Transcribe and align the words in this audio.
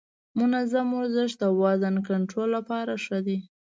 منظم 0.39 0.87
ورزش 0.99 1.31
د 1.41 1.43
وزن 1.61 1.95
کنټرول 2.07 2.49
لپاره 2.57 2.93
ښه 3.03 3.19
دی. 3.27 3.37